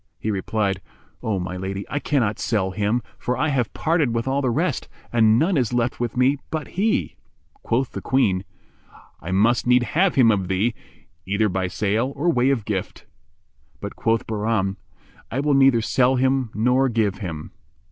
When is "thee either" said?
10.47-11.49